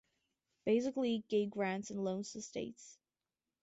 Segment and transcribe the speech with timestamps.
[0.65, 2.97] Basically, it gave grants and loans to states.